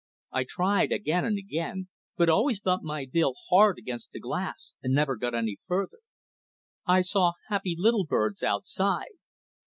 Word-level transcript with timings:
I 0.31 0.45
tried 0.49 0.91
again 0.91 1.25
and 1.25 1.37
again, 1.37 1.87
but 2.17 2.27
always 2.27 2.59
bumped 2.59 2.83
my 2.83 3.05
bill 3.05 3.35
hard 3.49 3.77
against 3.77 4.11
the 4.11 4.19
glass 4.19 4.73
and 4.81 4.95
never 4.95 5.15
got 5.15 5.35
any 5.35 5.59
further. 5.67 5.99
I 6.87 7.01
saw 7.01 7.33
happy 7.49 7.75
little 7.77 8.07
birds 8.07 8.41
outside. 8.41 9.11